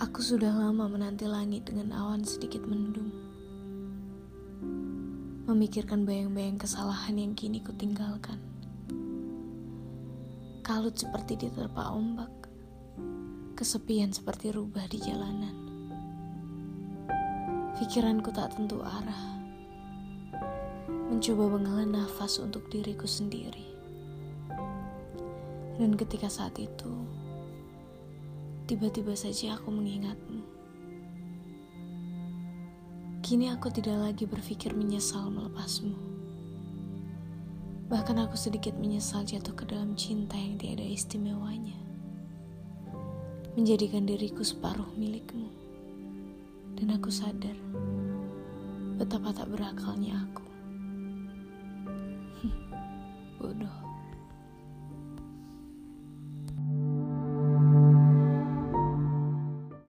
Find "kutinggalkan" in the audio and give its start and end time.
7.60-8.40